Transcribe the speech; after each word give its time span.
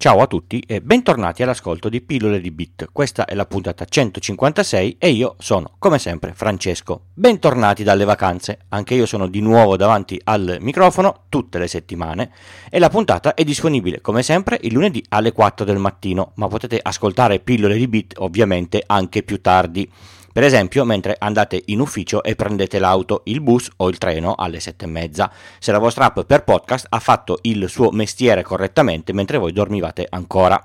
Ciao 0.00 0.20
a 0.20 0.28
tutti 0.28 0.62
e 0.64 0.80
bentornati 0.80 1.42
all'ascolto 1.42 1.88
di 1.88 2.00
Pillole 2.00 2.40
di 2.40 2.52
Bit. 2.52 2.90
Questa 2.92 3.24
è 3.24 3.34
la 3.34 3.46
puntata 3.46 3.84
156 3.84 4.94
e 4.96 5.08
io 5.10 5.34
sono, 5.40 5.72
come 5.76 5.98
sempre, 5.98 6.34
Francesco. 6.34 7.06
Bentornati 7.14 7.82
dalle 7.82 8.04
vacanze. 8.04 8.60
Anche 8.68 8.94
io 8.94 9.06
sono 9.06 9.26
di 9.26 9.40
nuovo 9.40 9.76
davanti 9.76 10.20
al 10.22 10.58
microfono 10.60 11.22
tutte 11.28 11.58
le 11.58 11.66
settimane 11.66 12.30
e 12.70 12.78
la 12.78 12.90
puntata 12.90 13.34
è 13.34 13.42
disponibile, 13.42 14.00
come 14.00 14.22
sempre, 14.22 14.60
il 14.62 14.72
lunedì 14.72 15.04
alle 15.08 15.32
4 15.32 15.64
del 15.64 15.78
mattino, 15.78 16.30
ma 16.36 16.46
potete 16.46 16.78
ascoltare 16.80 17.40
Pillole 17.40 17.76
di 17.76 17.88
Bit 17.88 18.14
ovviamente 18.18 18.80
anche 18.86 19.24
più 19.24 19.40
tardi. 19.40 19.90
Per 20.38 20.46
esempio, 20.46 20.84
mentre 20.84 21.16
andate 21.18 21.60
in 21.64 21.80
ufficio 21.80 22.22
e 22.22 22.36
prendete 22.36 22.78
l'auto, 22.78 23.22
il 23.24 23.40
bus 23.40 23.68
o 23.78 23.88
il 23.88 23.98
treno 23.98 24.36
alle 24.36 24.60
sette 24.60 24.84
e 24.84 24.86
mezza, 24.86 25.32
se 25.58 25.72
la 25.72 25.80
vostra 25.80 26.04
app 26.04 26.20
per 26.20 26.44
podcast 26.44 26.86
ha 26.90 27.00
fatto 27.00 27.40
il 27.42 27.68
suo 27.68 27.90
mestiere 27.90 28.44
correttamente 28.44 29.12
mentre 29.12 29.38
voi 29.38 29.50
dormivate 29.50 30.06
ancora. 30.08 30.64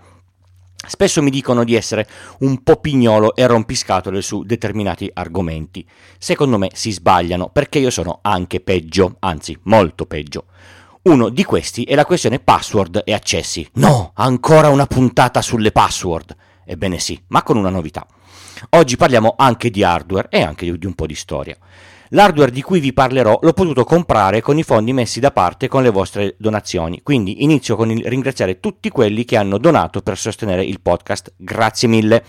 Spesso 0.75 1.23
mi 1.23 1.31
dicono 1.31 1.63
di 1.63 1.73
essere 1.73 2.07
un 2.41 2.61
po' 2.61 2.75
pignolo 2.75 3.33
e 3.33 3.47
rompiscatole 3.47 4.21
su 4.21 4.43
determinati 4.43 5.09
argomenti. 5.11 5.83
Secondo 6.19 6.59
me 6.59 6.69
si 6.75 6.91
sbagliano 6.91 7.49
perché 7.49 7.79
io 7.79 7.89
sono 7.89 8.19
anche 8.21 8.59
peggio, 8.59 9.15
anzi 9.21 9.57
molto 9.63 10.05
peggio. 10.05 10.45
Uno 11.01 11.29
di 11.29 11.43
questi 11.43 11.81
è 11.81 11.95
la 11.95 12.05
questione 12.05 12.37
password 12.37 13.01
e 13.03 13.11
accessi. 13.11 13.67
No, 13.73 14.11
ancora 14.13 14.69
una 14.69 14.85
puntata 14.85 15.41
sulle 15.41 15.71
password. 15.71 16.35
Ebbene 16.63 16.99
sì, 16.99 17.19
ma 17.29 17.41
con 17.41 17.57
una 17.57 17.71
novità. 17.71 18.05
Oggi 18.69 18.95
parliamo 18.95 19.35
anche 19.37 19.69
di 19.69 19.83
hardware 19.83 20.27
e 20.29 20.41
anche 20.41 20.77
di 20.77 20.85
un 20.85 20.93
po' 20.93 21.05
di 21.05 21.15
storia. 21.15 21.57
L'hardware 22.09 22.51
di 22.51 22.61
cui 22.61 22.79
vi 22.79 22.93
parlerò 22.93 23.39
l'ho 23.41 23.53
potuto 23.53 23.83
comprare 23.83 24.41
con 24.41 24.57
i 24.57 24.63
fondi 24.63 24.93
messi 24.93 25.19
da 25.19 25.31
parte 25.31 25.67
con 25.67 25.81
le 25.81 25.89
vostre 25.89 26.35
donazioni, 26.37 27.01
quindi 27.01 27.43
inizio 27.43 27.75
con 27.75 27.89
il 27.89 28.05
ringraziare 28.05 28.59
tutti 28.59 28.89
quelli 28.89 29.25
che 29.25 29.35
hanno 29.35 29.57
donato 29.57 30.01
per 30.01 30.17
sostenere 30.17 30.63
il 30.63 30.79
podcast. 30.79 31.33
Grazie 31.35 31.87
mille. 31.87 32.23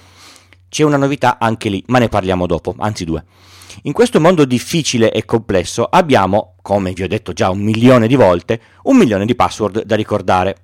C'è 0.71 0.85
una 0.85 0.97
novità 0.97 1.39
anche 1.39 1.69
lì, 1.69 1.85
ma 1.89 1.99
ne 1.99 2.09
parliamo 2.09 2.47
dopo, 2.47 2.75
anzi 2.79 3.05
due. 3.05 3.25
In 3.83 3.93
questo 3.93 4.21
mondo 4.21 4.45
difficile 4.45 5.13
e 5.13 5.25
complesso 5.25 5.85
abbiamo, 5.85 6.55
come 6.63 6.93
vi 6.93 7.03
ho 7.03 7.09
detto 7.09 7.33
già 7.33 7.51
un 7.51 7.61
milione 7.61 8.07
di 8.07 8.15
volte, 8.15 8.61
un 8.85 8.97
milione 8.97 9.27
di 9.27 9.35
password 9.35 9.85
da 9.85 9.97
ricordare 9.97 10.64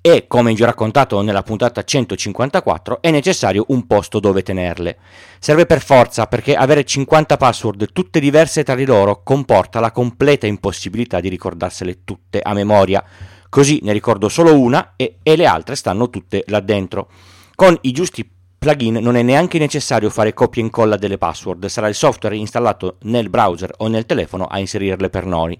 e, 0.00 0.26
come 0.26 0.52
ho 0.52 0.64
raccontato 0.64 1.20
nella 1.22 1.42
puntata 1.42 1.82
154, 1.82 3.02
è 3.02 3.10
necessario 3.10 3.64
un 3.68 3.86
posto 3.86 4.20
dove 4.20 4.42
tenerle. 4.42 4.96
Serve 5.38 5.66
per 5.66 5.82
forza 5.82 6.26
perché 6.26 6.54
avere 6.54 6.84
50 6.84 7.36
password 7.36 7.92
tutte 7.92 8.20
diverse 8.20 8.62
tra 8.62 8.74
di 8.74 8.84
loro 8.84 9.22
comporta 9.22 9.80
la 9.80 9.90
completa 9.90 10.46
impossibilità 10.46 11.20
di 11.20 11.28
ricordarsele 11.28 12.04
tutte 12.04 12.40
a 12.40 12.54
memoria. 12.54 13.04
Così 13.48 13.80
ne 13.82 13.92
ricordo 13.92 14.28
solo 14.28 14.58
una 14.58 14.92
e, 14.96 15.16
e 15.22 15.36
le 15.36 15.46
altre 15.46 15.74
stanno 15.74 16.10
tutte 16.10 16.44
là 16.46 16.60
dentro. 16.60 17.08
Con 17.54 17.76
i 17.82 17.92
giusti 17.92 18.28
plugin 18.58 18.98
non 19.00 19.16
è 19.16 19.22
neanche 19.22 19.58
necessario 19.58 20.10
fare 20.10 20.32
copia 20.32 20.62
e 20.62 20.64
incolla 20.64 20.96
delle 20.96 21.18
password, 21.18 21.66
sarà 21.66 21.88
il 21.88 21.94
software 21.94 22.36
installato 22.36 22.98
nel 23.02 23.30
browser 23.30 23.72
o 23.78 23.88
nel 23.88 24.06
telefono 24.06 24.44
a 24.44 24.58
inserirle 24.58 25.10
per 25.10 25.26
noi 25.26 25.58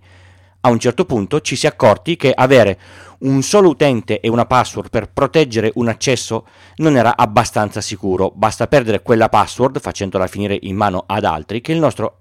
a 0.61 0.71
un 0.71 0.79
certo 0.79 1.05
punto 1.05 1.41
ci 1.41 1.57
si 1.57 1.67
è 1.67 1.69
accorti 1.69 2.17
che 2.17 2.33
avere 2.33 2.79
un 3.21 3.43
solo 3.43 3.71
utente 3.71 4.21
e 4.21 4.29
una 4.29 4.47
password 4.47 4.91
per 4.91 5.11
proteggere 5.11 5.73
un 5.75 5.89
accesso 5.89 6.47
non 6.77 6.97
era 6.97 7.17
abbastanza 7.17 7.81
sicuro. 7.81 8.33
Basta 8.35 8.67
perdere 8.67 9.03
quella 9.03 9.29
password 9.29 9.81
facendola 9.81 10.27
finire 10.27 10.59
in 10.63 10.77
mano 10.77 11.05
ad 11.07 11.25
altri 11.25 11.61
che 11.61 11.73
il 11.73 11.79
nostro 11.79 12.21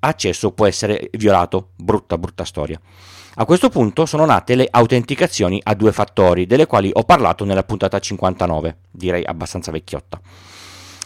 accesso 0.00 0.52
può 0.52 0.66
essere 0.66 1.10
violato. 1.12 1.70
Brutta, 1.76 2.18
brutta 2.18 2.44
storia. 2.44 2.80
A 3.36 3.44
questo 3.46 3.70
punto 3.70 4.04
sono 4.04 4.26
nate 4.26 4.54
le 4.54 4.68
autenticazioni 4.70 5.58
a 5.62 5.74
due 5.74 5.92
fattori, 5.92 6.44
delle 6.44 6.66
quali 6.66 6.90
ho 6.92 7.02
parlato 7.04 7.44
nella 7.44 7.62
puntata 7.62 7.98
59, 7.98 8.76
direi 8.90 9.24
abbastanza 9.24 9.70
vecchiotta. 9.70 10.20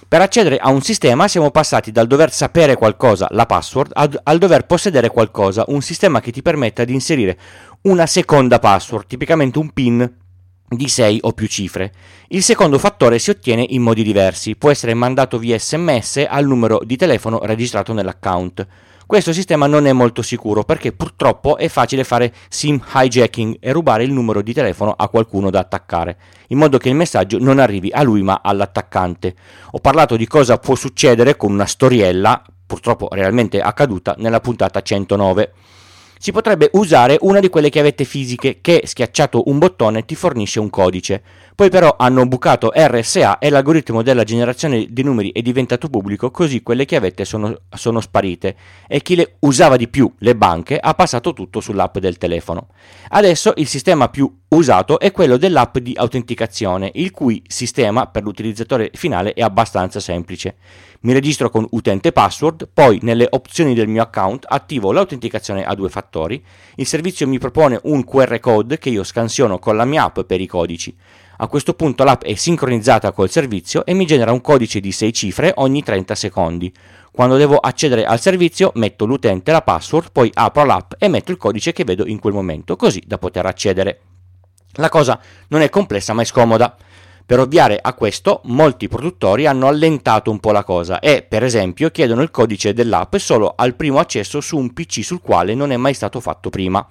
Per 0.09 0.21
accedere 0.21 0.59
a 0.59 0.71
un 0.71 0.83
sistema 0.83 1.27
siamo 1.27 1.51
passati 1.51 1.91
dal 1.91 2.07
dover 2.07 2.31
sapere 2.31 2.77
qualcosa, 2.77 3.27
la 3.31 3.45
password, 3.45 3.91
ad, 3.93 4.21
al 4.23 4.39
dover 4.39 4.65
possedere 4.65 5.09
qualcosa, 5.11 5.65
un 5.67 5.83
sistema 5.83 6.21
che 6.21 6.31
ti 6.31 6.43
permetta 6.43 6.85
di 6.85 6.93
inserire 6.93 7.37
una 7.83 8.07
seconda 8.07 8.61
password, 8.61 9.07
tipicamente 9.09 9.59
un 9.59 9.73
PIN 9.73 10.15
di 10.69 10.89
6 10.89 11.19
o 11.23 11.33
più 11.33 11.49
cifre. 11.49 11.93
Il 12.29 12.45
secondo 12.45 12.79
fattore 12.79 13.19
si 13.19 13.31
ottiene 13.31 13.67
in 13.69 13.83
modi 13.83 14.05
diversi, 14.05 14.55
può 14.55 14.71
essere 14.71 14.95
mandato 14.95 15.39
via 15.39 15.59
sms 15.59 16.27
al 16.29 16.47
numero 16.47 16.81
di 16.85 16.97
telefono 16.97 17.41
registrato 17.43 17.93
nell'account. 17.93 18.67
Questo 19.07 19.33
sistema 19.33 19.69
non 19.69 19.87
è 19.87 19.93
molto 19.93 20.21
sicuro 20.21 20.65
perché 20.65 20.91
purtroppo 20.91 21.59
è 21.59 21.69
facile 21.69 22.03
fare 22.03 22.35
SIM 22.49 22.83
hijacking 22.93 23.59
e 23.61 23.71
rubare 23.71 24.03
il 24.03 24.11
numero 24.11 24.43
di 24.43 24.53
telefono 24.53 24.93
a 24.97 25.09
qualcuno 25.09 25.49
da 25.49 25.61
attaccare, 25.61 26.19
in 26.49 26.59
modo 26.59 26.77
che 26.77 26.89
il 26.89 26.97
messaggio 26.97 27.39
non 27.39 27.61
arrivi 27.61 27.89
a 27.93 28.03
lui 28.03 28.23
ma 28.23 28.41
all'attaccante. 28.43 29.37
Ho 29.71 29.79
parlato 29.79 30.17
di 30.17 30.27
cosa 30.27 30.59
può 30.59 30.75
succedere 30.75 31.37
con 31.37 31.53
una 31.53 31.67
storiella, 31.67 32.43
purtroppo 32.67 33.07
realmente 33.13 33.61
accaduta, 33.61 34.17
nella 34.19 34.41
puntata 34.41 34.83
109 34.83 35.53
si 36.19 36.33
potrebbe 36.33 36.71
usare 36.73 37.19
una 37.21 37.41
di 37.41 37.49
quelle 37.49 37.71
chiavette 37.71 38.05
fisiche 38.05 38.59
che, 38.61 38.83
schiacciato 38.85 39.45
un 39.47 39.59
bottone, 39.59 40.05
ti 40.05 40.15
fornisce 40.15 40.61
un 40.61 40.71
codice. 40.71 41.23
Poi 41.55 41.71
però 41.71 41.97
hanno 41.99 42.27
bucato 42.27 42.71
RSA 42.75 43.39
e 43.39 43.49
l'algoritmo 43.49 44.03
della 44.03 44.25
generazione 44.25 44.87
dei 44.91 45.05
numeri 45.05 45.33
è 45.33 45.41
diventato 45.41 45.89
pubblico, 45.89 46.31
così 46.31 46.63
quelle 46.63 46.85
chiavette 46.85 47.25
sono, 47.25 47.61
sono 47.75 48.01
sparite 48.01 48.57
e 48.87 49.01
chi 49.01 49.15
le 49.17 49.37
usava 49.41 49.77
di 49.77 49.89
più, 49.89 50.13
le 50.19 50.37
banche, 50.37 50.79
ha 50.79 50.93
passato 50.93 51.33
tutto 51.33 51.61
sull'app 51.61 51.97
del 51.97 52.19
telefono. 52.19 52.69
Adesso 53.09 53.55
il 53.57 53.67
sistema 53.69 54.09
più 54.09 54.31
usato 54.49 54.99
è 54.99 55.13
quello 55.13 55.39
dell'app 55.39 55.79
di 55.79 55.95
autenticazione, 55.97 56.91
il 56.95 57.11
cui 57.11 57.43
sistema 57.47 58.07
per 58.07 58.23
l'utilizzatore 58.23 58.91
finale 58.93 59.33
è 59.33 59.41
abbastanza 59.41 59.99
semplice. 59.99 60.57
Mi 61.07 61.13
registro 61.13 61.51
con 61.51 61.65
utente 61.71 62.11
password, 62.11 62.69
poi 62.75 62.99
nelle 63.03 63.29
opzioni 63.31 63.75
del 63.75 63.87
mio 63.87 64.03
account 64.03 64.45
attivo 64.49 64.91
l'autenticazione 64.91 65.65
a 65.65 65.73
due 65.77 65.89
fattori, 65.89 66.45
il 66.75 66.85
servizio 66.85 67.29
mi 67.29 67.39
propone 67.39 67.79
un 67.85 68.03
QR 68.03 68.41
code 68.41 68.79
che 68.79 68.91
io 68.91 69.05
scansiono 69.05 69.61
con 69.61 69.77
la 69.77 69.85
mia 69.85 70.03
app 70.03 70.23
per 70.23 70.41
i 70.41 70.49
codici. 70.49 70.93
A 71.37 71.47
questo 71.47 71.75
punto 71.75 72.03
l'app 72.03 72.23
è 72.23 72.35
sincronizzata 72.35 73.13
col 73.13 73.31
servizio 73.31 73.87
e 73.87 73.95
mi 73.95 74.05
genera 74.05 74.33
un 74.33 74.41
codice 74.41 74.81
di 74.81 74.91
6 74.91 75.13
cifre 75.13 75.53
ogni 75.59 75.85
30 75.85 76.17
secondi. 76.17 76.75
Quando 77.13 77.37
devo 77.37 77.57
accedere 77.59 78.05
al 78.05 78.21
servizio 78.21 78.73
metto 78.75 79.07
l'utente, 79.07 79.53
la 79.53 79.63
password, 79.63 80.11
poi 80.11 80.29
apro 80.35 80.65
l'app 80.65 80.95
e 80.99 81.07
metto 81.07 81.31
il 81.31 81.37
codice 81.37 81.73
che 81.73 81.85
vedo 81.85 82.05
in 82.05 82.19
quel 82.19 82.35
momento, 82.35 82.75
così 82.75 83.01
da 83.07 83.17
poter 83.17 83.47
accedere. 83.47 84.01
La 84.79 84.89
cosa 84.89 85.21
non 85.49 85.61
è 85.61 85.69
complessa 85.71 86.13
ma 86.15 86.23
è 86.23 86.25
scomoda. 86.25 86.77
Per 87.27 87.41
ovviare 87.41 87.77
a 87.83 87.93
questo, 87.95 88.41
molti 88.45 88.87
produttori 88.87 89.47
hanno 89.47 89.67
allentato 89.67 90.31
un 90.31 90.39
po' 90.39 90.53
la 90.53 90.63
cosa 90.63 91.01
e, 91.01 91.27
per 91.29 91.43
esempio, 91.43 91.91
chiedono 91.91 92.23
il 92.23 92.31
codice 92.31 92.73
dell'app 92.73 93.17
solo 93.17 93.53
al 93.57 93.75
primo 93.75 93.99
accesso 93.99 94.41
su 94.41 94.57
un 94.57 94.73
PC 94.73 95.03
sul 95.03 95.21
quale 95.21 95.57
non 95.57 95.73
è 95.73 95.77
mai 95.77 95.93
stato 95.93 96.21
fatto 96.21 96.51
prima. 96.51 96.89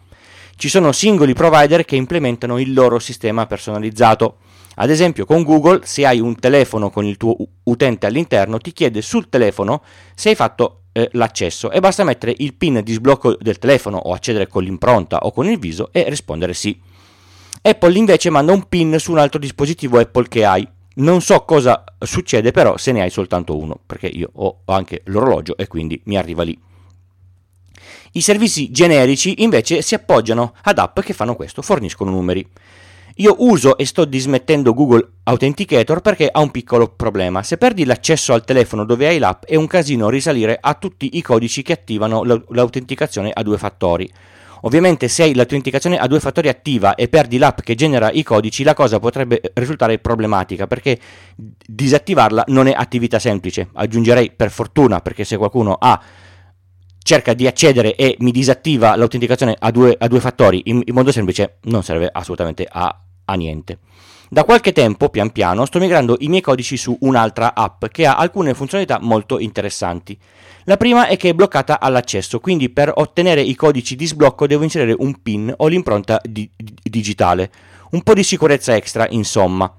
Ci 0.57 0.67
sono 0.67 0.91
singoli 0.91 1.33
provider 1.33 1.85
che 1.85 1.95
implementano 1.95 2.59
il 2.59 2.73
loro 2.73 2.99
sistema 2.99 3.45
personalizzato. 3.45 4.39
Ad 4.75 4.89
esempio, 4.89 5.25
con 5.25 5.41
Google, 5.43 5.85
se 5.85 6.05
hai 6.05 6.19
un 6.19 6.35
telefono 6.37 6.89
con 6.89 7.05
il 7.05 7.15
tuo 7.15 7.37
utente 7.63 8.05
all'interno, 8.05 8.57
ti 8.57 8.73
chiede 8.73 9.01
sul 9.01 9.29
telefono 9.29 9.83
se 10.15 10.27
hai 10.27 10.35
fatto 10.35 10.81
eh, 10.91 11.07
l'accesso 11.13 11.71
e 11.71 11.79
basta 11.79 12.03
mettere 12.03 12.35
il 12.39 12.55
PIN 12.55 12.81
di 12.83 12.91
sblocco 12.91 13.37
del 13.39 13.57
telefono 13.57 13.99
o 13.99 14.11
accedere 14.11 14.47
con 14.47 14.63
l'impronta 14.63 15.19
o 15.19 15.31
con 15.31 15.47
il 15.47 15.59
viso 15.59 15.87
e 15.93 16.09
rispondere 16.09 16.53
sì. 16.53 16.77
Apple 17.67 17.97
invece 17.97 18.29
manda 18.29 18.53
un 18.53 18.69
PIN 18.69 18.99
su 18.99 19.09
un 19.11 19.17
altro 19.17 19.39
dispositivo 19.39 19.97
Apple 19.97 20.27
che 20.27 20.45
hai. 20.45 20.67
Non 20.97 21.19
so 21.21 21.45
cosa 21.45 21.83
succede 21.97 22.51
però 22.51 22.77
se 22.77 22.91
ne 22.91 23.01
hai 23.01 23.09
soltanto 23.09 23.57
uno, 23.57 23.79
perché 23.83 24.05
io 24.05 24.29
ho 24.31 24.59
anche 24.65 25.01
l'orologio 25.05 25.57
e 25.57 25.65
quindi 25.65 25.99
mi 26.05 26.15
arriva 26.15 26.43
lì. 26.43 26.55
I 28.11 28.21
servizi 28.21 28.69
generici 28.69 29.41
invece 29.41 29.81
si 29.81 29.95
appoggiano 29.95 30.53
ad 30.61 30.77
app 30.77 30.99
che 30.99 31.13
fanno 31.13 31.35
questo, 31.35 31.63
forniscono 31.63 32.11
numeri. 32.11 32.47
Io 33.15 33.35
uso 33.39 33.77
e 33.77 33.85
sto 33.87 34.05
dismettendo 34.05 34.75
Google 34.75 35.13
Authenticator 35.23 36.01
perché 36.01 36.29
ha 36.31 36.41
un 36.41 36.51
piccolo 36.51 36.89
problema. 36.89 37.41
Se 37.41 37.57
perdi 37.57 37.83
l'accesso 37.83 38.33
al 38.33 38.45
telefono 38.45 38.85
dove 38.85 39.07
hai 39.07 39.17
l'app 39.17 39.43
è 39.45 39.55
un 39.55 39.65
casino 39.65 40.09
risalire 40.09 40.55
a 40.61 40.75
tutti 40.75 41.17
i 41.17 41.23
codici 41.23 41.63
che 41.63 41.73
attivano 41.73 42.21
l'autenticazione 42.23 43.31
a 43.33 43.41
due 43.41 43.57
fattori. 43.57 44.07
Ovviamente 44.61 45.07
se 45.07 45.23
hai 45.23 45.35
l'autenticazione 45.35 45.97
a 45.97 46.07
due 46.07 46.19
fattori 46.19 46.49
attiva 46.49 46.95
e 46.95 47.07
perdi 47.07 47.37
l'app 47.37 47.59
che 47.59 47.75
genera 47.75 48.11
i 48.11 48.23
codici, 48.23 48.63
la 48.63 48.73
cosa 48.73 48.99
potrebbe 48.99 49.41
risultare 49.53 49.99
problematica 49.99 50.67
perché 50.67 50.97
disattivarla 51.35 52.45
non 52.47 52.67
è 52.67 52.73
attività 52.75 53.19
semplice. 53.19 53.69
Aggiungerei 53.73 54.31
per 54.31 54.51
fortuna 54.51 55.01
perché 55.01 55.23
se 55.23 55.37
qualcuno 55.37 55.75
ha 55.79 56.01
cerca 57.05 57.33
di 57.33 57.45
accedere 57.45 57.93
e 57.95 58.15
mi 58.19 58.31
disattiva 58.31 58.95
l'autenticazione 58.95 59.55
a 59.59 59.69
due, 59.69 59.95
a 59.95 60.07
due 60.07 60.19
fattori 60.19 60.63
in, 60.65 60.81
in, 60.83 60.93
modo 60.95 61.11
semplice 61.11 61.57
non 61.65 61.83
serve 61.83 62.09
assolutamente 62.11 62.67
a, 62.67 62.99
a 63.25 63.33
niente. 63.35 63.77
Da 64.35 64.43
qualche 64.43 64.73
tempo, 64.73 65.07
pian 65.07 65.31
piano, 65.31 65.63
sto 65.63 65.79
migrando 65.79 66.17
i 66.19 66.27
miei 66.27 66.41
codici 66.41 66.75
su 66.75 66.93
un'altra 66.99 67.55
app 67.55 67.85
che 67.85 68.05
ha 68.05 68.17
alcune 68.17 68.53
funzionalità 68.53 68.99
molto 69.01 69.39
interessanti. 69.39 70.19
La 70.65 70.75
prima 70.75 71.07
è 71.07 71.15
che 71.15 71.29
è 71.29 71.33
bloccata 71.33 71.79
all'accesso, 71.79 72.41
quindi 72.41 72.69
per 72.69 72.91
ottenere 72.93 73.39
i 73.39 73.55
codici 73.55 73.95
di 73.95 74.05
sblocco 74.05 74.45
devo 74.45 74.63
inserire 74.63 74.93
un 74.99 75.21
PIN 75.21 75.53
o 75.55 75.67
l'impronta 75.67 76.19
di- 76.21 76.51
digitale. 76.53 77.49
Un 77.91 78.01
po' 78.01 78.13
di 78.13 78.23
sicurezza 78.23 78.75
extra, 78.75 79.07
insomma. 79.07 79.73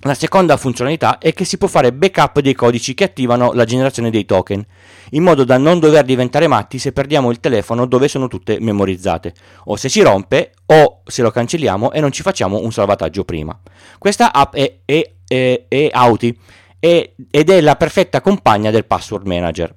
La 0.00 0.14
seconda 0.14 0.58
funzionalità 0.58 1.16
è 1.18 1.32
che 1.32 1.46
si 1.46 1.56
può 1.56 1.68
fare 1.68 1.90
backup 1.90 2.40
dei 2.40 2.52
codici 2.52 2.92
che 2.92 3.04
attivano 3.04 3.52
la 3.54 3.64
generazione 3.64 4.10
dei 4.10 4.26
token, 4.26 4.64
in 5.10 5.22
modo 5.22 5.42
da 5.44 5.56
non 5.56 5.78
dover 5.78 6.04
diventare 6.04 6.46
matti 6.46 6.78
se 6.78 6.92
perdiamo 6.92 7.30
il 7.30 7.40
telefono 7.40 7.86
dove 7.86 8.06
sono 8.06 8.28
tutte 8.28 8.58
memorizzate, 8.60 9.32
o 9.64 9.76
se 9.76 9.88
si 9.88 10.02
rompe, 10.02 10.52
o 10.66 11.00
se 11.06 11.22
lo 11.22 11.30
cancelliamo 11.30 11.92
e 11.92 12.00
non 12.00 12.12
ci 12.12 12.22
facciamo 12.22 12.60
un 12.60 12.72
salvataggio 12.72 13.24
prima. 13.24 13.58
Questa 13.98 14.34
app 14.34 14.54
è, 14.54 14.80
è, 14.84 15.12
è, 15.26 15.64
è 15.66 15.88
Auti 15.90 16.38
ed 16.78 17.50
è 17.50 17.60
la 17.62 17.76
perfetta 17.76 18.20
compagna 18.20 18.70
del 18.70 18.84
password 18.84 19.26
manager. 19.26 19.74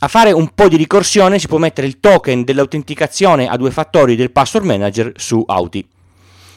A 0.00 0.08
fare 0.08 0.32
un 0.32 0.52
po' 0.54 0.68
di 0.68 0.76
ricorsione 0.76 1.38
si 1.38 1.46
può 1.46 1.56
mettere 1.58 1.86
il 1.86 2.00
token 2.00 2.44
dell'autenticazione 2.44 3.48
a 3.48 3.56
due 3.56 3.70
fattori 3.70 4.16
del 4.16 4.32
password 4.32 4.66
manager 4.66 5.12
su 5.14 5.42
Auti. 5.46 5.88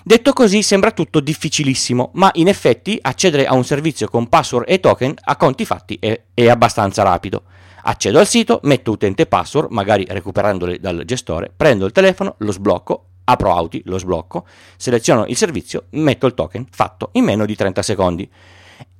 Detto 0.02 0.32
così 0.32 0.62
sembra 0.62 0.92
tutto 0.92 1.20
difficilissimo, 1.20 2.12
ma 2.14 2.32
in 2.36 2.48
effetti 2.48 2.98
accedere 3.02 3.46
a 3.46 3.54
un 3.54 3.66
servizio 3.66 4.08
con 4.08 4.30
password 4.30 4.70
e 4.70 4.80
token 4.80 5.14
a 5.22 5.36
conti 5.36 5.66
fatti 5.66 5.98
è, 6.00 6.20
è 6.34 6.48
abbastanza 6.48 7.04
rapido. 7.04 7.44
Accedo 7.84 8.20
al 8.20 8.28
sito, 8.28 8.60
metto 8.64 8.92
utente 8.92 9.24
e 9.24 9.26
password, 9.26 9.72
magari 9.72 10.06
recuperandole 10.08 10.80
dal 10.80 11.04
gestore, 11.06 11.52
prendo 11.56 11.86
il 11.86 11.92
telefono, 11.92 12.36
lo 12.40 12.52
sblocco, 12.52 13.06
apro 13.26 13.54
Auti, 13.54 13.82
lo 13.86 13.98
sblocco, 13.98 14.46
seleziono 14.78 15.26
il 15.26 15.36
servizio, 15.36 15.86
metto 15.92 16.26
il 16.26 16.34
token, 16.34 16.66
fatto 16.70 17.10
in 17.14 17.26
meno 17.26 17.46
di 17.46 17.56
30 17.56 17.82
secondi. 17.82 18.30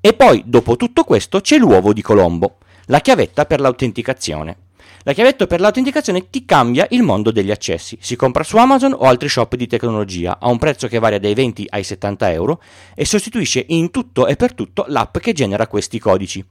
E 0.02 0.14
poi, 0.14 0.44
dopo 0.46 0.76
tutto 0.76 1.04
questo, 1.04 1.42
c'è 1.42 1.58
l'uovo 1.58 1.94
di 1.94 2.02
Colombo, 2.02 2.58
la 2.86 3.00
chiavetta 3.00 3.46
per 3.46 3.60
l'autenticazione. 3.62 4.58
La 5.04 5.14
chiavetta 5.14 5.48
per 5.48 5.62
l'autenticazione 5.62 6.30
ti 6.30 6.44
cambia 6.44 6.86
il 6.90 7.04
mondo 7.04 7.32
degli 7.32 7.52
accessi. 7.52 7.98
Si 8.02 8.18
compra 8.18 8.44
su 8.44 8.58
Amazon 8.58 8.94
o 8.94 9.06
altri 9.06 9.30
shop 9.30 9.56
di 9.56 9.66
tecnologia 9.66 10.40
a 10.42 10.50
un 10.50 10.58
prezzo 10.58 10.88
che 10.88 11.00
varia 11.00 11.20
dai 11.20 11.34
20 11.34 11.68
ai 11.70 11.84
70 11.84 12.32
euro 12.34 12.62
e 12.94 13.06
sostituisce 13.06 13.64
in 13.70 13.92
tutto 13.92 14.28
e 14.28 14.36
per 14.36 14.54
tutto 14.54 14.84
l'app 14.90 15.18
che 15.20 15.32
genera 15.32 15.68
questi 15.68 16.00
codici. 16.00 16.46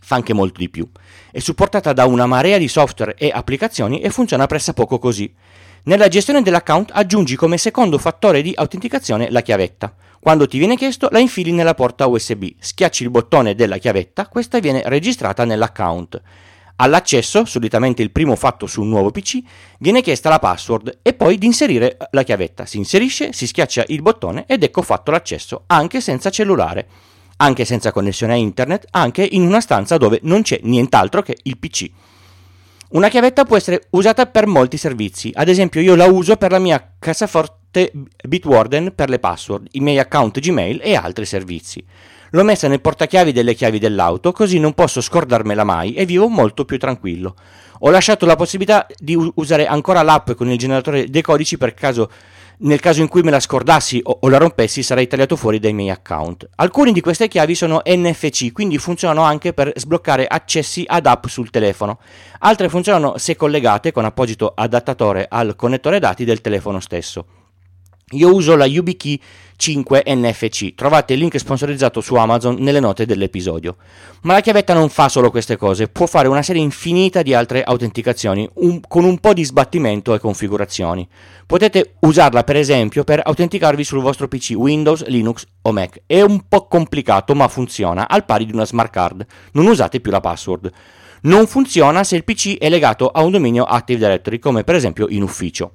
Fa 0.00 0.16
anche 0.16 0.32
molto 0.32 0.58
di 0.58 0.68
più. 0.68 0.88
È 1.30 1.38
supportata 1.38 1.92
da 1.92 2.04
una 2.04 2.26
marea 2.26 2.58
di 2.58 2.66
software 2.66 3.14
e 3.14 3.30
applicazioni 3.32 4.00
e 4.00 4.10
funziona 4.10 4.46
pressappoco 4.46 4.98
così. 4.98 5.32
Nella 5.84 6.08
gestione 6.08 6.42
dell'account 6.42 6.90
aggiungi 6.92 7.36
come 7.36 7.58
secondo 7.58 7.96
fattore 7.98 8.42
di 8.42 8.52
autenticazione 8.56 9.30
la 9.30 9.40
chiavetta. 9.40 9.94
Quando 10.18 10.48
ti 10.48 10.58
viene 10.58 10.76
chiesto 10.76 11.08
la 11.12 11.20
infili 11.20 11.52
nella 11.52 11.74
porta 11.74 12.06
USB, 12.06 12.44
schiacci 12.58 13.04
il 13.04 13.10
bottone 13.10 13.54
della 13.54 13.78
chiavetta, 13.78 14.26
questa 14.26 14.58
viene 14.58 14.82
registrata 14.84 15.44
nell'account. 15.44 16.20
All'accesso, 16.76 17.44
solitamente 17.44 18.02
il 18.02 18.10
primo 18.10 18.34
fatto 18.34 18.66
su 18.66 18.80
un 18.82 18.88
nuovo 18.88 19.10
PC, 19.10 19.38
viene 19.78 20.02
chiesta 20.02 20.28
la 20.28 20.38
password 20.38 20.98
e 21.02 21.12
poi 21.12 21.38
di 21.38 21.46
inserire 21.46 21.96
la 22.10 22.22
chiavetta. 22.22 22.66
Si 22.66 22.78
inserisce, 22.78 23.32
si 23.32 23.46
schiaccia 23.46 23.84
il 23.88 24.02
bottone 24.02 24.44
ed 24.46 24.62
ecco 24.62 24.82
fatto 24.82 25.10
l'accesso, 25.10 25.64
anche 25.66 26.00
senza 26.00 26.30
cellulare, 26.30 26.88
anche 27.36 27.64
senza 27.64 27.92
connessione 27.92 28.32
a 28.32 28.36
internet, 28.36 28.86
anche 28.90 29.26
in 29.30 29.42
una 29.42 29.60
stanza 29.60 29.96
dove 29.96 30.20
non 30.22 30.42
c'è 30.42 30.60
nient'altro 30.62 31.22
che 31.22 31.36
il 31.42 31.58
PC. 31.58 31.90
Una 32.90 33.08
chiavetta 33.08 33.44
può 33.44 33.56
essere 33.56 33.86
usata 33.90 34.26
per 34.26 34.46
molti 34.46 34.76
servizi, 34.76 35.30
ad 35.34 35.48
esempio 35.48 35.80
io 35.80 35.94
la 35.94 36.04
uso 36.06 36.36
per 36.36 36.50
la 36.50 36.58
mia 36.58 36.94
cassaforte 36.98 37.90
Bitwarden 38.28 38.92
per 38.94 39.08
le 39.08 39.18
password, 39.18 39.68
i 39.72 39.80
miei 39.80 39.98
account 39.98 40.38
Gmail 40.38 40.80
e 40.82 40.94
altri 40.94 41.24
servizi. 41.24 41.82
L'ho 42.34 42.44
messa 42.44 42.66
nel 42.66 42.80
portachiavi 42.80 43.30
delle 43.30 43.52
chiavi 43.52 43.78
dell'auto, 43.78 44.32
così 44.32 44.58
non 44.58 44.72
posso 44.72 45.02
scordarmela 45.02 45.64
mai 45.64 45.92
e 45.92 46.06
vivo 46.06 46.28
molto 46.28 46.64
più 46.64 46.78
tranquillo. 46.78 47.34
Ho 47.80 47.90
lasciato 47.90 48.24
la 48.24 48.36
possibilità 48.36 48.86
di 48.96 49.14
usare 49.34 49.66
ancora 49.66 50.00
l'app 50.02 50.30
con 50.30 50.50
il 50.50 50.56
generatore 50.56 51.10
dei 51.10 51.20
codici 51.20 51.58
per 51.58 51.74
caso 51.74 52.10
nel 52.58 52.80
caso 52.80 53.02
in 53.02 53.08
cui 53.08 53.22
me 53.22 53.30
la 53.30 53.40
scordassi 53.40 54.00
o, 54.02 54.18
o, 54.20 54.28
la 54.28 54.38
rompessi 54.38 54.82
sarei 54.82 55.06
tagliato 55.06 55.36
fuori 55.36 55.58
dai 55.58 55.74
miei 55.74 55.90
account. 55.90 56.48
Alcune 56.56 56.92
di 56.92 57.00
queste 57.02 57.28
chiavi 57.28 57.54
sono 57.54 57.82
NFC, 57.84 58.50
quindi 58.52 58.78
funzionano 58.78 59.22
anche 59.22 59.52
per 59.52 59.70
sbloccare 59.74 60.26
accessi 60.26 60.84
ad 60.86 61.04
app 61.04 61.26
sul 61.26 61.50
telefono. 61.50 61.98
Altre 62.38 62.70
funzionano 62.70 63.18
se 63.18 63.36
collegate 63.36 63.92
con 63.92 64.06
apposito 64.06 64.52
adattatore 64.54 65.26
al 65.28 65.54
connettore 65.54 65.98
dati 65.98 66.24
del 66.24 66.40
telefono 66.40 66.80
stesso. 66.80 67.26
Io 68.12 68.32
uso 68.32 68.56
la 68.56 68.66
YubiKey 68.66 69.20
5 69.62 70.02
NFC, 70.06 70.74
trovate 70.74 71.12
il 71.12 71.20
link 71.20 71.38
sponsorizzato 71.38 72.00
su 72.00 72.16
Amazon 72.16 72.56
nelle 72.58 72.80
note 72.80 73.06
dell'episodio. 73.06 73.76
Ma 74.22 74.32
la 74.32 74.40
chiavetta 74.40 74.74
non 74.74 74.88
fa 74.88 75.08
solo 75.08 75.30
queste 75.30 75.56
cose, 75.56 75.86
può 75.86 76.06
fare 76.06 76.26
una 76.26 76.42
serie 76.42 76.60
infinita 76.60 77.22
di 77.22 77.32
altre 77.32 77.62
autenticazioni 77.62 78.48
un, 78.54 78.80
con 78.80 79.04
un 79.04 79.18
po' 79.18 79.32
di 79.32 79.44
sbattimento 79.44 80.14
e 80.14 80.18
configurazioni. 80.18 81.08
Potete 81.46 81.94
usarla 82.00 82.42
per 82.42 82.56
esempio 82.56 83.04
per 83.04 83.20
autenticarvi 83.24 83.84
sul 83.84 84.00
vostro 84.00 84.26
PC 84.26 84.54
Windows, 84.56 85.06
Linux 85.06 85.46
o 85.62 85.70
Mac. 85.70 86.02
È 86.06 86.20
un 86.22 86.48
po' 86.48 86.66
complicato 86.66 87.32
ma 87.36 87.46
funziona, 87.46 88.08
al 88.08 88.24
pari 88.24 88.46
di 88.46 88.52
una 88.52 88.66
smart 88.66 88.90
card. 88.90 89.24
Non 89.52 89.66
usate 89.66 90.00
più 90.00 90.10
la 90.10 90.18
password. 90.18 90.72
Non 91.22 91.46
funziona 91.46 92.02
se 92.02 92.16
il 92.16 92.24
PC 92.24 92.58
è 92.58 92.68
legato 92.68 93.10
a 93.10 93.22
un 93.22 93.30
dominio 93.30 93.62
Active 93.62 94.00
Directory, 94.00 94.40
come 94.40 94.64
per 94.64 94.74
esempio 94.74 95.06
in 95.08 95.22
ufficio. 95.22 95.74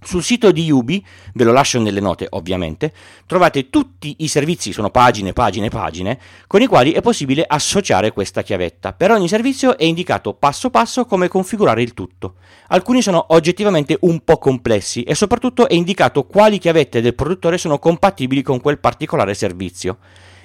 Sul 0.00 0.22
sito 0.22 0.52
di 0.52 0.62
Yubi, 0.62 1.04
ve 1.34 1.44
lo 1.44 1.52
lascio 1.52 1.80
nelle 1.80 1.98
note 1.98 2.26
ovviamente, 2.30 2.92
trovate 3.26 3.68
tutti 3.68 4.16
i 4.18 4.28
servizi, 4.28 4.72
sono 4.72 4.90
pagine, 4.90 5.32
pagine, 5.32 5.68
pagine, 5.68 6.18
con 6.46 6.62
i 6.62 6.66
quali 6.66 6.92
è 6.92 7.00
possibile 7.00 7.44
associare 7.46 8.12
questa 8.12 8.42
chiavetta. 8.42 8.92
Per 8.92 9.10
ogni 9.10 9.26
servizio 9.26 9.76
è 9.76 9.84
indicato 9.84 10.34
passo 10.34 10.70
passo 10.70 11.04
come 11.04 11.26
configurare 11.26 11.82
il 11.82 11.94
tutto. 11.94 12.34
Alcuni 12.68 13.02
sono 13.02 13.26
oggettivamente 13.30 13.96
un 14.02 14.20
po' 14.20 14.38
complessi 14.38 15.02
e 15.02 15.16
soprattutto 15.16 15.68
è 15.68 15.74
indicato 15.74 16.24
quali 16.24 16.58
chiavette 16.58 17.00
del 17.00 17.16
produttore 17.16 17.58
sono 17.58 17.80
compatibili 17.80 18.42
con 18.42 18.60
quel 18.60 18.78
particolare 18.78 19.34
servizio. 19.34 19.98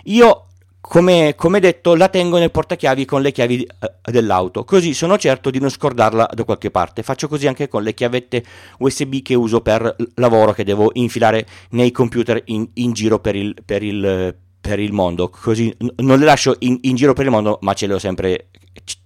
Io 0.05 0.47
come, 0.85 1.33
come, 1.37 1.61
detto, 1.61 1.95
la 1.95 2.09
tengo 2.09 2.37
nel 2.37 2.51
portachiavi 2.51 3.05
con 3.05 3.21
le 3.21 3.31
chiavi 3.31 3.65
uh, 3.79 4.11
dell'auto, 4.11 4.65
così 4.65 4.93
sono 4.93 5.17
certo 5.17 5.49
di 5.49 5.57
non 5.57 5.69
scordarla 5.69 6.29
da 6.33 6.43
qualche 6.43 6.71
parte. 6.71 7.03
Faccio 7.03 7.29
così 7.29 7.47
anche 7.47 7.69
con 7.69 7.83
le 7.83 7.93
chiavette 7.93 8.43
USB 8.79 9.21
che 9.21 9.33
uso 9.33 9.61
per 9.61 9.95
lavoro, 10.15 10.51
che 10.51 10.65
devo 10.65 10.91
infilare 10.95 11.47
nei 11.69 11.91
computer 11.91 12.41
in, 12.47 12.67
in 12.73 12.91
giro 12.91 13.19
per 13.19 13.33
il, 13.33 13.55
per, 13.65 13.81
il, 13.81 14.35
per 14.59 14.79
il, 14.79 14.91
mondo. 14.91 15.29
Così 15.29 15.73
non 15.99 16.19
le 16.19 16.25
lascio 16.25 16.57
in, 16.59 16.77
in, 16.81 16.95
giro 16.95 17.13
per 17.13 17.23
il 17.23 17.31
mondo, 17.31 17.59
ma 17.61 17.73
ce 17.73 17.87
le 17.87 17.93
ho 17.93 17.99
sempre, 17.99 18.49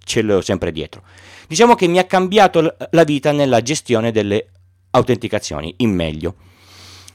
ce 0.04 0.22
le 0.22 0.34
ho 0.34 0.40
sempre 0.40 0.72
dietro. 0.72 1.02
Diciamo 1.46 1.76
che 1.76 1.86
mi 1.86 2.00
ha 2.00 2.04
cambiato 2.04 2.74
la 2.90 3.04
vita 3.04 3.30
nella 3.30 3.62
gestione 3.62 4.10
delle 4.10 4.48
autenticazioni 4.90 5.72
in 5.78 5.94
meglio. 5.94 6.34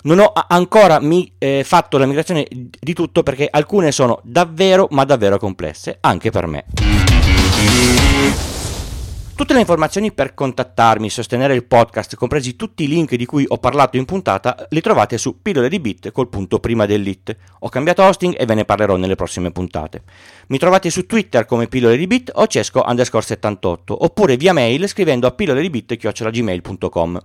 Non 0.04 0.20
ho 0.20 0.34
ancora 0.48 1.00
mi, 1.00 1.32
eh, 1.38 1.64
fatto 1.64 1.98
la 1.98 2.06
migrazione 2.06 2.46
di 2.50 2.94
tutto 2.94 3.24
perché 3.24 3.48
alcune 3.50 3.92
sono 3.92 4.20
davvero 4.24 4.88
ma 4.92 5.06
davvero 5.06 5.38
complesse, 5.38 5.98
anche 6.02 6.30
per 6.30 6.48
me. 6.48 6.66
Tutte 9.36 9.56
le 9.56 9.62
informazioni 9.62 10.12
per 10.12 10.36
contattarmi, 10.36 11.10
sostenere 11.10 11.56
il 11.56 11.66
podcast, 11.66 12.16
compresi 12.16 12.56
tutti 12.56 12.84
i 12.84 12.88
link 12.88 13.16
di 13.16 13.26
cui 13.26 13.44
ho 13.48 13.58
parlato 13.58 13.98
in 13.98 14.06
puntata, 14.06 14.68
li 14.70 14.80
trovate 14.80 15.18
su 15.18 15.42
pillole 15.42 15.70
di 15.70 15.80
bit 15.80 16.12
col 16.12 16.30
punto 16.30 16.60
prima 16.60 16.86
dell'it. 16.86 17.36
Ho 17.62 17.70
cambiato 17.70 18.04
hosting 18.04 18.36
e 18.38 18.46
ve 18.46 18.54
ne 18.54 18.64
parlerò 18.64 18.96
nelle 18.96 19.16
prossime 19.16 19.52
puntate. 19.52 20.04
Mi 20.48 20.60
trovate 20.60 20.92
su 20.92 21.08
Twitter 21.08 21.46
come 21.46 21.68
pillole 21.68 21.98
di 21.98 22.06
bit 22.06 22.32
o 22.36 22.46
cesco 22.46 22.84
underscore 22.86 23.26
78, 23.26 24.04
oppure 24.04 24.38
via 24.38 24.54
mail 24.54 24.88
scrivendo 24.88 25.26
a 25.26 25.32
pillole 25.32 25.62
di 25.62 25.70
bit 25.72 25.98
chiocciolagmail.com. 25.98 27.20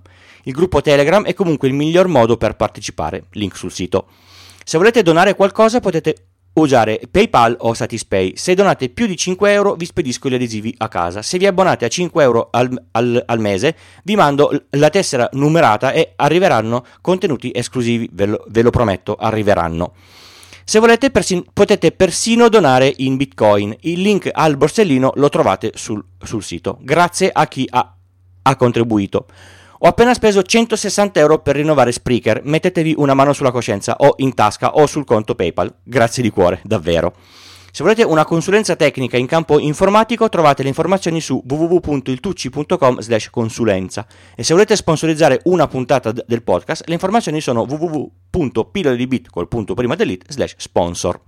Il 0.45 0.53
gruppo 0.55 0.81
Telegram 0.81 1.23
è 1.25 1.35
comunque 1.35 1.69
il 1.69 1.75
miglior 1.75 2.09
modo 2.09 2.39
per 2.39 2.57
partecipare, 2.57 3.25
link 3.33 3.55
sul 3.55 3.71
sito. 3.71 4.07
Se 4.65 4.79
volete 4.79 5.03
donare 5.03 5.35
qualcosa 5.35 5.81
potete 5.81 6.28
usare 6.61 7.01
PayPal 7.11 7.57
o 7.61 7.75
Satispay. 7.75 8.33
Se 8.37 8.55
donate 8.55 8.89
più 8.89 9.07
di 9.07 9.17
5 9.17 9.53
euro 9.53 9.75
vi 9.75 9.85
spedisco 9.85 10.29
gli 10.29 10.35
adesivi 10.35 10.75
a 10.79 10.89
casa. 10.89 11.23
Se 11.23 11.39
vi 11.39 11.47
abbonate 11.47 11.85
a 11.85 11.89
5 11.89 12.23
euro 12.23 12.49
al, 12.51 12.71
al, 12.93 13.23
al 13.27 13.41
mese 13.41 13.77
vi 14.05 14.17
mando 14.17 14.67
la 14.71 14.91
tessera 14.91 15.29
numerata 15.33 15.93
e 15.93 16.13
arriveranno 16.17 16.85
contenuti 17.01 17.51
esclusivi, 17.55 18.09
ve 18.13 18.27
lo, 18.27 18.45
ve 18.49 18.63
lo 18.63 18.71
prometto, 18.71 19.15
arriveranno. 19.15 19.93
Se 20.65 20.81
volete 20.81 21.11
persin- 21.11 21.47
potete 21.51 21.93
persino 21.93 22.51
donare 22.51 22.93
in 22.99 23.17
bitcoin. 23.17 23.75
Il 23.81 24.03
link 24.03 24.29
al 24.31 24.59
borsellino 24.59 25.13
lo 25.15 25.31
trovate 25.31 25.73
sul, 25.75 26.05
sul 26.23 26.43
sito. 26.43 26.77
Grazie 26.83 27.31
a 27.33 27.47
chi 27.47 27.67
ha, 27.71 27.97
ha 28.43 28.57
contribuito. 28.57 29.27
Ho 29.81 29.87
appena 29.87 30.13
speso 30.13 30.43
160 30.43 31.21
euro 31.21 31.39
per 31.39 31.55
rinnovare 31.55 31.93
Spreaker, 31.93 32.41
mettetevi 32.43 32.95
una 32.97 33.15
mano 33.15 33.33
sulla 33.33 33.53
coscienza 33.53 33.95
o 33.99 34.15
in 34.17 34.35
tasca 34.35 34.75
o 34.75 34.87
sul 34.87 35.05
conto 35.05 35.37
PayPal. 35.37 35.73
Grazie 35.85 36.21
di 36.21 36.31
cuore, 36.31 36.61
davvero. 36.65 37.15
Se 37.71 37.85
volete 37.85 38.03
una 38.03 38.25
consulenza 38.25 38.75
tecnica 38.75 39.17
in 39.17 39.27
campo 39.27 39.61
informatico 39.61 40.29
trovate 40.29 40.63
le 40.65 40.71
informazioni 40.71 41.21
su 41.21 41.41
www.iltucci.com 41.47 42.99
consulenza 43.31 44.05
e 44.35 44.43
se 44.43 44.53
volete 44.53 44.75
sponsorizzare 44.75 45.43
una 45.45 45.69
puntata 45.69 46.11
d- 46.11 46.25
del 46.27 46.43
podcast 46.43 46.83
le 46.87 46.95
informazioni 46.95 47.41
sono 47.41 47.61
www.pilloledibit 47.69 49.31
col 49.31 49.47
punto 49.47 49.75
prima 49.75 49.95
dell'it 49.95 50.25
slash 50.29 50.55
sponsor. 50.57 51.21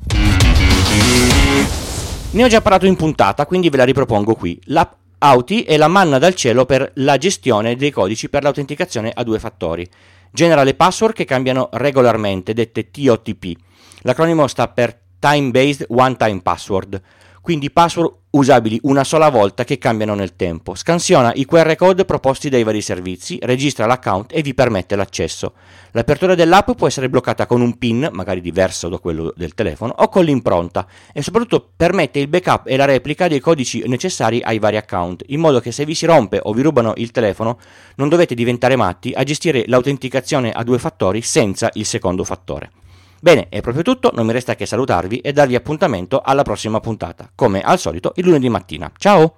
Ne 2.32 2.44
ho 2.44 2.48
già 2.48 2.60
parlato 2.60 2.86
in 2.86 2.96
puntata 2.96 3.46
quindi 3.46 3.68
ve 3.70 3.76
la 3.76 3.84
ripropongo 3.84 4.34
qui. 4.34 4.60
L'app 4.64 4.92
Auti 5.22 5.62
è 5.62 5.76
la 5.76 5.88
manna 5.88 6.18
dal 6.18 6.34
cielo 6.34 6.64
per 6.64 6.92
la 6.96 7.16
gestione 7.16 7.76
dei 7.76 7.90
codici 7.90 8.28
per 8.28 8.42
l'autenticazione 8.42 9.12
a 9.14 9.22
due 9.22 9.38
fattori. 9.38 9.88
genera 10.32 10.62
le 10.62 10.74
password 10.74 11.14
che 11.14 11.24
cambiano 11.24 11.68
regolarmente, 11.72 12.54
dette 12.54 12.90
TOTP. 12.90 13.56
L'acronimo 14.02 14.46
sta 14.46 14.68
per 14.68 14.98
Time 15.18 15.50
Based 15.50 15.86
One 15.88 16.16
Time 16.16 16.40
Password 16.40 17.02
quindi 17.40 17.70
password 17.70 18.12
usabili 18.30 18.78
una 18.82 19.02
sola 19.02 19.28
volta 19.28 19.64
che 19.64 19.78
cambiano 19.78 20.14
nel 20.14 20.36
tempo. 20.36 20.74
Scansiona 20.74 21.32
i 21.34 21.44
QR 21.46 21.74
code 21.74 22.04
proposti 22.04 22.48
dai 22.48 22.62
vari 22.62 22.80
servizi, 22.80 23.38
registra 23.42 23.86
l'account 23.86 24.32
e 24.32 24.42
vi 24.42 24.54
permette 24.54 24.94
l'accesso. 24.94 25.54
L'apertura 25.92 26.36
dell'app 26.36 26.70
può 26.72 26.86
essere 26.86 27.08
bloccata 27.08 27.46
con 27.46 27.60
un 27.60 27.76
PIN, 27.76 28.08
magari 28.12 28.40
diverso 28.40 28.88
da 28.88 28.98
quello 28.98 29.32
del 29.36 29.54
telefono, 29.54 29.94
o 29.96 30.08
con 30.08 30.24
l'impronta 30.24 30.86
e 31.12 31.22
soprattutto 31.22 31.70
permette 31.76 32.20
il 32.20 32.28
backup 32.28 32.68
e 32.68 32.76
la 32.76 32.84
replica 32.84 33.26
dei 33.26 33.40
codici 33.40 33.82
necessari 33.86 34.40
ai 34.42 34.58
vari 34.58 34.76
account, 34.76 35.24
in 35.28 35.40
modo 35.40 35.60
che 35.60 35.72
se 35.72 35.84
vi 35.84 35.94
si 35.94 36.06
rompe 36.06 36.38
o 36.42 36.52
vi 36.52 36.62
rubano 36.62 36.92
il 36.96 37.10
telefono 37.10 37.58
non 37.96 38.08
dovete 38.08 38.34
diventare 38.34 38.76
matti 38.76 39.12
a 39.12 39.24
gestire 39.24 39.64
l'autenticazione 39.66 40.52
a 40.52 40.62
due 40.62 40.78
fattori 40.78 41.20
senza 41.22 41.70
il 41.74 41.84
secondo 41.84 42.22
fattore. 42.22 42.70
Bene, 43.22 43.48
è 43.50 43.60
proprio 43.60 43.82
tutto, 43.82 44.10
non 44.14 44.24
mi 44.24 44.32
resta 44.32 44.54
che 44.54 44.64
salutarvi 44.64 45.18
e 45.18 45.32
darvi 45.32 45.54
appuntamento 45.54 46.22
alla 46.24 46.42
prossima 46.42 46.80
puntata, 46.80 47.30
come 47.34 47.60
al 47.60 47.78
solito 47.78 48.12
il 48.16 48.24
lunedì 48.24 48.48
mattina. 48.48 48.90
Ciao! 48.96 49.28